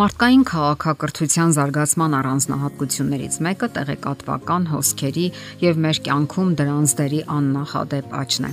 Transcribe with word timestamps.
Մարդկային 0.00 0.44
քաղաքակրթության 0.48 1.50
զարգացման 1.52 2.14
առանձնահատկություններից 2.16 3.34
մեկը 3.44 3.66
տեղեկատվական 3.74 4.68
հոսքերի 4.70 5.24
եւ 5.60 5.80
մեր 5.84 5.98
կյանքում 6.06 6.54
դրանց 6.60 6.94
դերի 7.00 7.18
աննախադեպ 7.34 8.14
աճն 8.20 8.46
է։ 8.48 8.52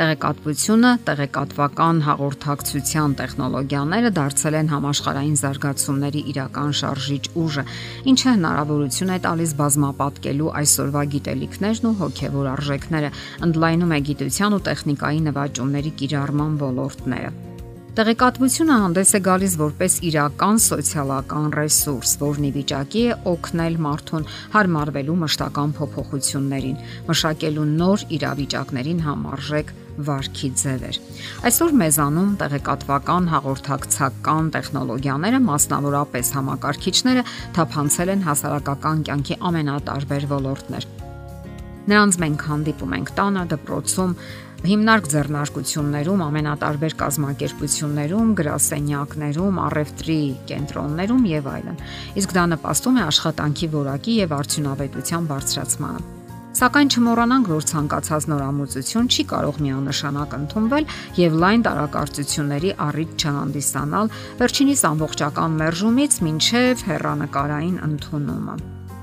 Տեղեկատվությունը, 0.00 0.90
տեղեկատվական 1.06 2.02
հաղորդակցության 2.08 3.14
տեխնոլոգիաները 3.20 4.10
դարձել 4.18 4.58
են 4.58 4.72
համաշխարհային 4.74 5.38
զարգացումների 5.38 6.22
իրական 6.34 6.74
շարժիչ 6.82 7.24
ուժը, 7.46 7.64
ինչը 8.10 8.28
հնարավորություն 8.34 9.12
է 9.14 9.18
տալիս 9.28 9.52
բազմապատկելու 9.62 10.54
այսօրվա 10.62 11.04
գիտելիքներն 11.14 11.92
ու 11.92 11.98
հոգեվոր 12.02 12.50
արժեքները, 12.58 13.12
ընդլայնում 13.46 13.94
է 13.94 14.00
գիտության 14.10 14.58
ու 14.58 14.64
տեխնիկայի 14.72 15.22
նվաճումների 15.28 15.94
կիրառման 16.02 16.58
ոլորտները։ 16.64 17.47
Տեղեկատվությունը 17.98 18.74
հանդես 18.78 19.10
է 19.16 19.18
գալիս 19.26 19.54
որպես 19.58 19.94
իրական 20.06 20.60
սոցիալական 20.62 21.46
ռեսուրս, 21.56 22.12
որն 22.20 22.44
ի 22.46 22.50
վիճակի 22.54 23.00
է 23.02 23.16
օգնել 23.26 23.78
մարդուն 23.86 24.28
հարմարվելու 24.52 25.16
մշտական 25.24 25.72
փոփոխություններին, 25.80 26.76
մշակելու 27.08 27.64
նոր 27.72 28.04
իրավիճակներին 28.18 29.02
համարժեք 29.08 29.74
վարքի 30.06 30.52
ձևեր։ 30.62 31.00
Այսօր 31.50 31.74
մեզանում 31.82 32.30
տեղեկատվական 32.38 33.28
հաղորդակցական 33.34 34.52
տեխնոլոգիաները, 34.54 35.42
մասնավորապես 35.50 36.32
համակարգիչները, 36.38 37.28
թափանցել 37.58 38.14
են 38.14 38.26
հասարակական 38.30 39.06
կյանքի 39.10 39.42
ամենատարբեր 39.50 40.30
ոլորտներ։ 40.38 40.92
Նրանց 41.88 42.16
մենք 42.20 42.42
հանդիպում 42.44 42.94
ենք 42.98 43.10
տանը, 43.16 43.42
դպրոցում, 43.48 44.10
հիմնարկ 44.66 45.08
ձեռնարկություններում, 45.12 46.22
ամենատարբեր 46.26 46.94
կազմակերպություններում, 46.98 48.30
գրասենյակներում, 48.42 49.60
առևտրի 49.68 50.20
կենտրոններում 50.50 51.24
եւ 51.30 51.50
այլն։ 51.54 51.80
Իսկ 52.18 52.36
դա 52.38 52.44
նպաստում 52.58 52.98
է 52.98 53.02
աշխատանքի 53.06 53.68
որակի 53.78 54.14
եւ 54.18 54.38
արդյունավետության 54.38 55.28
բարձրացմանը։ 55.30 56.06
Սակայն 56.58 56.88
չմոռանանք, 56.90 57.48
որ 57.54 57.66
ցանկացած 57.70 58.24
նորամուծություն 58.32 59.10
չի 59.14 59.24
կարող 59.30 59.60
միանշանակ 59.62 60.34
ընդունվել 60.38 60.88
եւ 61.20 61.36
լայն 61.44 61.62
տարակարծությունների 61.68 62.72
առիթ 62.88 63.12
չհանդիսանալ 63.22 64.10
վերջինիս 64.42 64.82
ամբողջական 64.90 65.60
մերժումից 65.62 66.18
մինչեւ 66.30 66.84
հերանեկարային 66.88 67.78
ընդունումը։ 67.92 68.58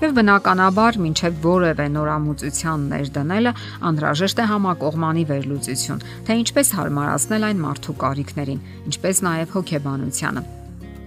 Եվ 0.06 0.12
բնականաբար, 0.20 0.98
մինչև 1.02 1.38
որևէ 1.42 1.86
նորամուծության 1.90 2.82
ներդնելը 2.92 3.52
անհրաժեշտ 3.90 4.42
է 4.44 4.44
համակողմանի 4.52 5.24
վերլուծություն, 5.32 6.04
թե 6.28 6.36
ինչպես 6.42 6.70
հարմարացնել 6.78 7.46
այն 7.48 7.64
մարդու 7.64 7.96
կարիքներին, 8.04 8.60
ինչպես 8.92 9.22
նաև 9.26 9.56
հոգեբանությանը։ 9.56 10.44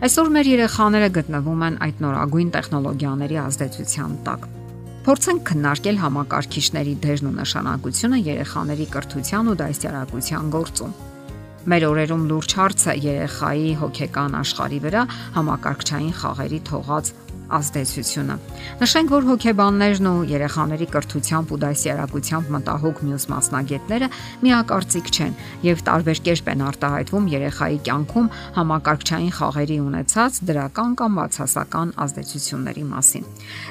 Այսօր 0.08 0.32
մեր 0.34 0.50
երեխաները 0.50 1.10
գտնվում 1.18 1.62
են 1.68 1.78
այդ 1.86 2.02
նորագույն 2.08 2.50
տեխնոլոգիաների 2.58 3.38
ազդեցության 3.44 4.18
տակ։ 4.26 4.48
Փորձենք 5.06 5.46
քննարկել 5.52 6.02
համակարգիչների 6.02 6.96
դերն 7.06 7.30
ու 7.30 7.36
նշանակությունը 7.38 8.18
երեխաների 8.26 8.88
կրթության 8.98 9.52
ու 9.54 9.58
դաստիարակության 9.62 10.50
գործում։ 10.58 10.98
Մեր 11.68 11.84
օրերում 11.84 12.26
լուրջ 12.32 12.52
հարց 12.58 12.82
է 12.88 12.92
երեխայի 13.04 13.72
հոգեկան 13.78 14.36
աշխարհի 14.38 14.78
վրա 14.88 15.02
համակարգչային 15.38 16.14
խաղերի 16.18 16.60
թողած 16.68 17.10
ազդեցությունը։ 17.48 18.34
Նշենք, 18.82 19.12
որ 19.14 19.26
հոգեբաններն 19.28 20.08
ու 20.08 20.26
երեխաների 20.28 20.86
կրթությամբ 20.92 21.52
ու 21.54 21.58
դասյարակությամբ 21.64 22.52
մտահոգ 22.54 23.02
մյուս 23.08 23.24
մասնագետները 23.32 24.08
միակարծիք 24.44 25.08
չեն 25.08 25.34
եւ 25.68 25.82
տարբեր 25.88 26.22
կերպ 26.28 26.50
են 26.52 26.64
արտահայտվում 26.68 27.28
երեխայի 27.34 27.78
կյանքում 27.88 28.30
համակարգչային 28.58 29.34
խաղերի 29.38 29.78
ունեցած 29.88 30.40
դրական 30.52 30.96
կամ 31.00 31.18
բացասական 31.18 31.92
ազդեցությունների 32.04 32.86
մասին։ 32.92 33.28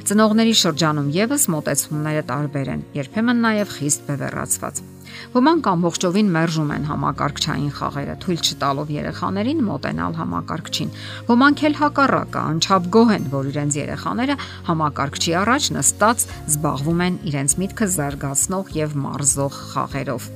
Ծնողների 0.09 0.59
շրջանում 0.65 1.09
եւս 1.21 1.49
մտածումները 1.53 2.27
տարբեր 2.33 2.75
են, 2.77 2.85
երբեմն 2.97 3.43
նաեւ 3.47 3.75
խիստ 3.77 4.07
բևեռացված։ 4.11 4.96
Ոմանք 5.35 5.69
ամբողջովին 5.71 6.31
մերժում 6.37 6.73
են 6.77 6.87
համակարգչային 6.87 7.73
խաղերը, 7.77 8.15
թույլ 8.23 8.41
չտալով 8.47 8.91
երեխաներին 8.95 9.61
մոտենալ 9.67 10.17
համակարգչին։ 10.21 10.91
Ոմանք 11.27 11.63
էլ 11.67 11.77
հակառակը, 11.83 12.41
անչափ 12.53 12.89
գոհ 12.97 13.13
են, 13.17 13.29
որ 13.35 13.51
իրենց 13.53 13.79
երեխաները 13.83 14.39
համակարգչի 14.71 15.37
առաջ 15.43 15.71
նստած 15.77 16.27
զբաղվում 16.47 17.07
են 17.07 17.21
իրենց 17.31 17.57
միտքը 17.63 17.93
զարգացնող 17.99 18.75
եւ 18.81 18.99
մարզող 19.07 19.63
խաղերով։ 19.71 20.33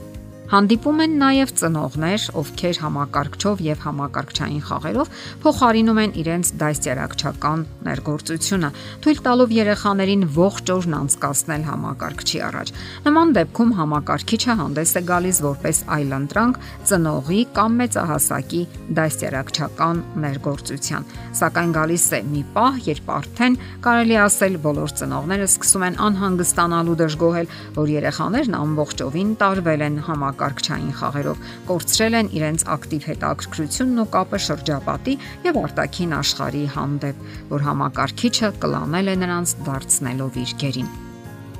Հանդիպում 0.52 0.98
են 1.00 1.14
նաև 1.16 1.52
ծնողներ, 1.62 2.24
ովքեր 2.36 2.78
համակարգչով 2.84 3.62
եւ 3.64 3.84
համակարգչային 3.86 4.64
խաղերով 4.68 5.12
փոխարինում 5.46 6.00
են 6.02 6.16
իրենց 6.20 6.50
դաստիարակչական 6.60 7.62
ներգործությունը, 7.88 8.72
թույլ 9.06 9.22
տալով 9.28 9.54
երեխաներին 9.56 10.26
ողջ 10.36 10.72
օրն 10.76 10.96
անցկасնել 10.98 11.64
համակարգչի 11.70 12.42
առաջ։ 12.52 12.74
Նման 13.08 13.32
դեպքում 13.40 13.72
համակարգիչը 13.80 14.58
հանդես 14.60 14.92
է 14.92 15.04
գալիս 15.08 15.40
որպես 15.48 15.80
այլընտրանք 15.96 16.60
ծնողի 16.92 17.40
կամ 17.56 17.80
մեծահասակի 17.80 18.62
դաստիարակչական 19.00 20.04
ներգործության։ 20.28 21.08
Սակայն 21.40 21.74
գալիս 21.80 22.10
է 22.12 22.22
մի 22.28 22.44
պահ, 22.52 22.84
երբ 22.92 23.16
արդեն 23.22 23.58
կարելի 23.88 24.20
ասել 24.28 24.60
բոլոր 24.68 24.96
ծնողները 25.00 25.48
սկսում 25.48 25.88
են 25.88 26.00
անհանգստանալ 26.12 26.92
ու 26.92 27.00
դժգոհել, 27.06 27.52
որ 27.80 27.96
երեխաներն 27.96 28.60
ամբողջովին 28.62 29.36
տարվել 29.42 29.88
են 29.88 30.00
համակարգ 30.12 30.41
համակարգչային 30.42 30.94
խաղերով, 30.98 31.42
կորցրել 31.70 32.16
են 32.18 32.30
իրենց 32.38 32.64
ակտիվ 32.74 33.06
հետաքրքրությունն 33.12 34.02
ու 34.02 34.08
կապը 34.16 34.40
շրջապատի 34.46 35.14
եւ 35.46 35.60
արտաքին 35.62 36.16
աշխարհի 36.18 36.64
հանդեպ, 36.76 37.22
որ 37.52 37.66
համակարգիչը 37.68 38.50
կլանել 38.66 39.12
է 39.12 39.16
նրանց 39.22 39.54
դարձնելով 39.70 40.40
իր 40.42 40.54
գերին։ 40.62 40.90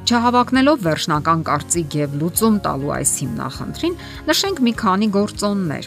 Չհավակնելով 0.02 0.80
վերջնական 0.82 1.42
կարծիք 1.48 1.98
եւ 2.02 2.16
լուծում 2.22 2.56
տալու 2.66 2.94
այս 2.98 3.12
հիմնախնդրին, 3.22 4.00
նշենք 4.32 4.64
մի 4.66 4.74
քանի 4.82 5.08
գործոններ, 5.16 5.86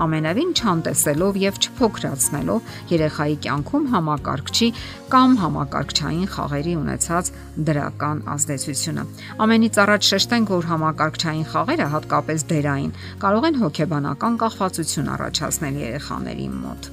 ամենևին 0.00 0.50
չանտեսելով 0.58 1.36
եւ 1.38 1.58
չփոքրացնելով 1.64 2.72
երեխայի 2.90 3.36
կյանքում 3.44 3.84
համակարգչի 3.94 4.68
կամ 5.14 5.36
համակարգչային 5.42 6.30
խաղերի 6.34 6.74
ունեցած 6.80 7.30
դրական 7.68 8.22
ազդեցությունը։ 8.34 9.04
Ամենից 9.44 9.78
առաջ 9.84 10.08
շեշտենք, 10.10 10.52
որ 10.54 10.68
համակարգչային 10.72 11.46
խաղերը 11.54 11.86
հատկապես 11.94 12.46
դերային 12.54 12.92
կարող 13.24 13.46
են 13.50 13.60
հոգեբանական 13.62 14.40
կախվածություն 14.44 15.12
առաջացնել 15.14 15.78
երեխաների 15.84 16.48
մոտ։ 16.64 16.90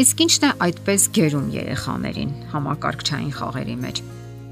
Իսկ 0.00 0.22
ինչն 0.24 0.46
է 0.46 0.52
այդպես 0.70 1.08
գերում 1.18 1.48
երեխաներին 1.56 2.30
համակարգչային 2.54 3.34
խաղերի 3.40 3.76
մեջ։ 3.84 4.04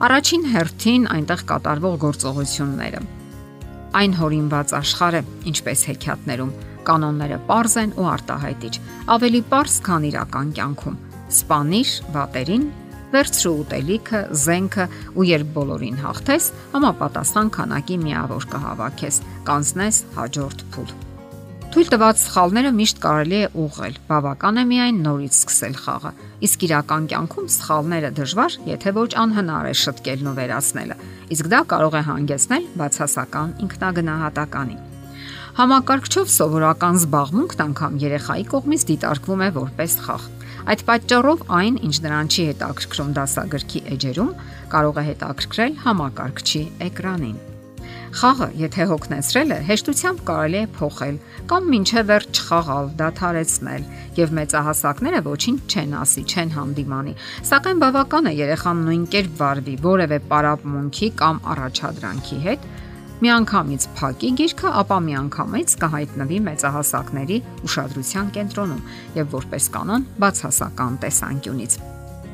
Առաջին 0.08 0.44
հերթին 0.54 1.06
այնտեղ 1.14 1.40
կատարվող 1.48 1.96
գործողությունները 2.08 3.06
այն 3.96 4.14
հորինված 4.18 4.72
աշխարհը, 4.78 5.20
ինչպես 5.48 5.84
հեքիաթներում, 5.88 6.50
կանոնները 6.88 7.38
པարզ 7.47 7.78
են 7.84 7.94
ու 7.99 8.10
արտահայտիչ, 8.16 8.75
ավելի 9.15 9.41
པարզ, 9.49 9.78
քան 9.88 10.06
իրական 10.09 10.53
կյանքում։ 10.59 11.00
Սպանիր 11.38 11.91
վատերին, 12.15 12.69
վերցրու 13.12 13.56
ուտելիքը, 13.62 14.22
զենքը 14.44 14.87
ու 15.16 15.26
երբ 15.28 15.53
բոլորին 15.56 16.00
հաղթես, 16.04 16.49
համապատասխան 16.76 17.53
քանակի 17.56 18.00
միավոր 18.04 18.49
կհավաքես, 18.54 19.21
կանցնես 19.49 20.00
հաջորդ 20.19 20.65
փուլ։ 20.75 20.97
Թույլ 21.69 21.88
տված 21.93 22.21
սխալները 22.22 22.71
միշտ 22.78 23.00
կարելի 23.05 23.38
է 23.38 23.49
ուղղել, 23.60 23.97
բավական 24.09 24.60
է 24.60 24.62
միայն 24.70 25.00
նորից 25.05 25.34
սկսել 25.37 25.75
խաղը։ 25.82 26.12
Իսկ 26.49 26.65
իրական 26.69 27.09
կյանքում 27.12 27.50
սխալները 27.55 28.10
դժվար, 28.19 28.56
եթե 28.72 28.94
ոչ 28.97 29.09
անհնար 29.22 29.69
է 29.69 29.75
շտկելն 29.84 30.31
ու 30.32 30.37
վերացնելը։ 30.41 31.00
Իսկ 31.37 31.50
դա 31.53 31.65
կարող 31.76 31.99
է 32.00 32.03
հանգեցնել 32.09 32.70
բացասական 32.82 33.53
ինքնագնահատականի։ 33.69 34.79
Համակարգչով 35.58 36.28
սովորական 36.31 36.99
զբաղմունքն 37.00 37.62
անգամ 37.64 37.94
երեխայի 37.99 38.44
կողմից 38.52 38.82
դիտարկվում 38.93 39.40
է 39.43 39.49
որպես 39.56 39.96
խաղ։ 40.05 40.28
Այդ 40.70 40.84
պատճառով 40.90 41.43
այն, 41.58 41.81
ինչ 41.88 41.96
նրան 42.05 42.31
չի 42.31 42.44
հետաքրքրում 42.52 43.10
դասագրքի 43.19 43.82
էջերում, 43.96 44.31
կարող 44.76 45.02
է 45.02 45.05
հետաքրքրել 45.08 45.75
համակարգչի 45.82 46.62
էկրանին։ 46.87 47.37
Խաղը, 48.19 48.49
եթե 48.62 48.87
հոգնեցրել 48.88 49.50
է, 49.52 49.58
հեշտությամբ 49.69 50.22
կարելի 50.31 50.58
է 50.62 50.69
փոխել 50.78 51.16
կամ 51.50 51.75
ինչև 51.78 52.08
վերջ 52.08 52.38
չխաղալ, 52.38 52.87
դադարեցնել, 53.02 53.82
եւ 54.22 54.32
մեծահասակները 54.38 55.20
ոչինչ 55.26 55.58
չեն 55.69 55.96
ասի, 55.99 56.22
չեն 56.38 56.55
հանդիմանի։ 56.55 57.14
Սակայն 57.50 57.82
բավական 57.82 58.31
է 58.31 58.32
երեխան 58.38 58.82
նույն 58.88 59.05
կերպ 59.12 59.38
վարվի 59.43 59.76
որևէ 59.88 60.19
պարապմունքի 60.32 61.08
կամ 61.19 61.43
առաջադրանքի 61.58 62.38
հետ, 62.46 62.69
Միանգամից 63.19 63.85
փակի 63.99 64.29
գիրքը, 64.38 64.69
ապա 64.79 64.99
միանգամից 65.09 65.75
կհայտնվի 65.82 66.38
մեծահասակների 66.47 67.38
ուշադրության 67.67 68.32
կենտրոնում 68.38 68.88
եւ 69.19 69.35
որպես 69.35 69.70
կանոն 69.75 70.11
բացասական 70.23 71.00
տեսանկյունից։ 71.03 71.81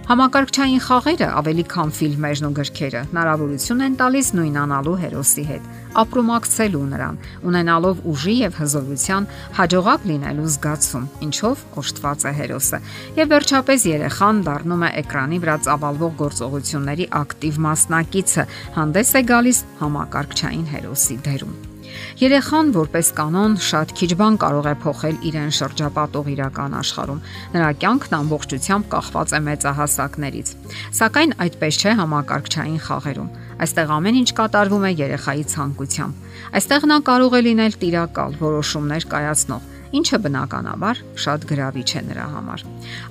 Համակարգչային 0.05 0.83
խաղերը 0.85 1.27
ավելի 1.41 1.63
քան 1.73 1.93
ֆիլմերն 1.97 2.47
ու 2.51 2.51
գրքերը 2.59 3.01
հնարավորություն 3.09 3.81
են 3.87 3.95
տալիս 4.03 4.29
նույնանալու 4.37 4.97
հերոսի 5.01 5.45
հետ, 5.49 5.71
ապրումակցելու 6.03 6.83
նրան, 6.91 7.21
ունենալով 7.49 8.05
ուժի 8.13 8.37
եւ 8.43 8.61
հզորության 8.61 9.29
հաջողակ 9.61 10.07
լինելու 10.13 10.47
զգացում, 10.53 11.09
ինչով 11.25 11.67
օժտված 11.81 12.29
է 12.29 12.37
հերոսը։ 12.45 12.81
Եվ 13.25 13.33
վերջապես 13.33 13.91
երեխան 13.95 14.47
դառնում 14.53 14.85
է 14.85 14.95
էկրանի 15.01 15.45
վրա 15.45 15.59
ծավալվող 15.65 16.19
գործողությունների 16.25 17.13
ակտիվ 17.25 17.63
մասնակիցը, 17.65 18.51
հանդես 18.77 19.15
է 19.15 19.29
գալիս 19.33 19.69
համակարգչային 19.81 20.67
հերոսի 20.75 21.23
դերում։ 21.25 21.74
Երեխան 22.21 22.73
որպես 22.75 23.11
կանոն 23.19 23.57
շատ 23.69 23.95
քիչ 23.99 24.11
բան 24.21 24.39
կարող 24.45 24.69
է 24.71 24.75
փոխել 24.85 25.17
իրեն 25.31 25.53
շրջապատող 25.59 26.31
իրական 26.35 26.77
աշխարհում։ 26.81 27.23
Նրա 27.55 27.71
կյանքն 27.85 28.17
ամբողջությամբ 28.19 28.89
կախված 28.95 29.35
է 29.35 29.41
մեծահասակներից։ 29.49 30.55
Սակայն 31.01 31.37
այդպես 31.45 31.81
չէ 31.85 31.95
համակարգչային 32.01 32.81
խաղերում։ 32.89 33.33
Այստեղ 33.65 33.95
ամեն 33.99 34.19
ինչ 34.25 34.31
կատարվում 34.41 34.85
է 34.85 34.91
երեխայի 35.05 35.45
ցանկությամբ։ 35.55 36.15
Այստեղ 36.59 36.89
նա 36.91 36.99
կարող 37.09 37.39
է 37.39 37.41
լինել 37.49 37.79
տիրակալ, 37.85 38.37
որոշումներ 38.45 39.09
կայացնող 39.15 39.71
ինչը 39.99 40.19
բնականաբար 40.25 41.01
շատ 41.25 41.47
գրավիչ 41.51 41.91
է 42.01 42.03
նրա 42.09 42.27
համար։ 42.35 42.65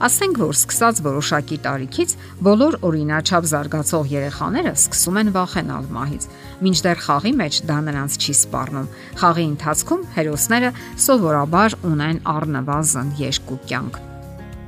Ասենք 0.07 0.39
որ 0.43 0.55
սկսած 0.59 1.01
որոշակի 1.07 1.57
տարիքից 1.67 2.15
բոլոր 2.47 2.77
օրինաչափ 2.89 3.49
զարգացող 3.53 4.13
երեխաները 4.13 4.73
սկսում 4.83 5.19
են 5.23 5.33
վախենալ 5.39 5.91
մահից։ 5.97 6.29
Մինչդեռ 6.63 7.03
խաղի 7.07 7.33
մեջ 7.43 7.59
դա 7.71 7.77
նրանց 7.89 8.17
չի 8.23 8.33
սպառնում։ 8.43 8.89
Խաղի 9.23 9.45
ընթացքում 9.53 10.07
հերոսները 10.17 10.73
սովորաբար 11.07 11.77
ունեն 11.93 12.25
առնվազն 12.37 13.15
երկու 13.23 13.61
կյանք։ 13.69 14.03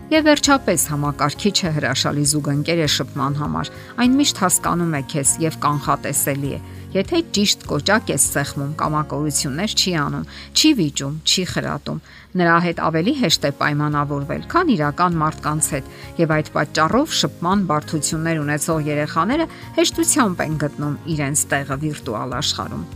Եվ 0.06 0.26
վերջապես 0.28 0.84
համակարգիչը 0.92 1.70
հրաշալի 1.76 2.24
զուգընկեր 2.30 2.82
է 2.86 2.90
շփման 2.94 3.38
համար։ 3.40 3.72
Այն 4.04 4.18
միշտ 4.20 4.42
հասկանում 4.44 4.94
է 4.94 5.02
քեզ 5.14 5.32
եւ 5.42 5.58
կանխատեսելի 5.66 6.52
է։ 6.54 6.60
Եթե 6.96 7.20
ճիշտ 7.36 7.66
կոճակ 7.68 8.12
ես 8.14 8.26
սեղմում, 8.32 8.70
կամակորություններ 8.80 9.74
չի 9.76 9.92
անում, 10.00 10.30
չի 10.56 10.70
վիճում, 10.80 11.18
չի 11.28 11.44
խրատում, 11.52 12.00
նրա 12.40 12.56
հետ 12.66 12.82
ավելի 12.88 13.16
հեշտ 13.20 13.50
է 13.50 13.54
պայմանավորվել, 13.60 14.48
քան 14.56 14.74
իրական 14.80 15.20
մարդկանց 15.26 15.72
հետ, 15.76 15.94
եւ 16.24 16.36
այդ 16.40 16.52
պատճառով 16.56 17.16
շփման 17.20 17.70
բարդություններ 17.76 18.44
ունեցող 18.48 18.92
երեխաները 18.96 19.54
հեշտությամբ 19.80 20.46
են 20.48 20.62
գտնում 20.64 21.02
իրենց 21.16 21.50
տեղը 21.52 21.84
վիրտուալ 21.84 22.40
աշխարհում։ 22.40 22.88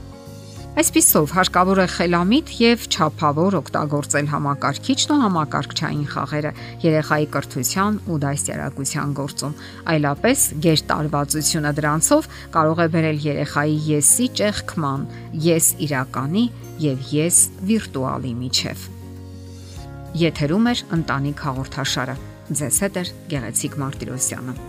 Այսպիսով 0.80 1.32
հարկավոր 1.36 1.80
է 1.84 1.86
խելամիտ 1.92 2.52
եւ 2.56 2.84
ճափավոր 2.96 3.56
օգտագործել 3.58 4.30
համակարգիչն 4.32 5.10
ու 5.12 5.18
համակարգչային 5.26 6.06
խաղերը 6.14 6.52
երեխայի 6.86 7.28
կրթության 7.34 7.98
ու 8.08 8.20
դաստիարակության 8.24 9.12
գործում։ 9.20 9.58
Այլապես 9.96 10.46
գերտարվածությունը 10.68 11.74
դրանցով 11.82 12.32
կարող 12.56 12.80
է 12.80 12.88
բերել 12.96 13.22
երեխայի 13.28 13.78
եսի 13.90 14.32
ճեղքման, 14.40 15.06
ես 15.50 15.70
իրականի 15.90 16.48
եւ 16.88 17.14
ես 17.20 17.44
վիրտուալի 17.68 18.34
միջև։ 18.40 18.90
Եթերում 20.24 20.72
է 20.72 20.80
ընտանիք 21.02 21.48
հաղորդաշարը։ 21.50 22.20
Ձեզ 22.56 22.84
հետ 22.88 23.04
է 23.04 23.08
Գեղեցիկ 23.36 23.82
Մարտիրոսյանը։ 23.84 24.69